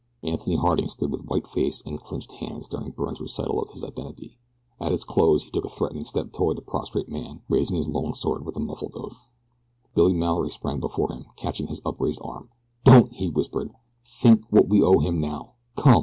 [0.23, 4.39] Anthony Harding stood with white face and clinched hands during Byrne's recital of his identity.
[4.79, 8.15] At its close he took a threatening step toward the prostrate man, raising his long
[8.15, 9.31] sword, with a muffled oath.
[9.93, 12.49] Billy Mallory sprang before him, catching his upraised arm.
[12.83, 13.73] "Don't!" he whispered.
[14.03, 15.51] "Think what we owe him now.
[15.75, 15.99] Come!"